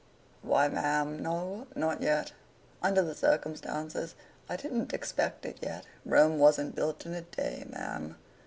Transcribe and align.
'Why, 0.41 0.67
ma'am, 0.67 1.21
no; 1.21 1.67
not 1.75 2.01
yet. 2.01 2.33
Under 2.81 3.03
the 3.03 3.13
circumstances, 3.13 4.15
I 4.49 4.55
didn't 4.55 4.95
expect 4.95 5.45
it 5.45 5.57
yet. 5.61 5.85
Rome 6.07 6.39
wasn't 6.39 6.73
built 6.73 7.05
in 7.05 7.13
a 7.13 7.21
day, 7.21 7.67
ma'am. 7.69 8.15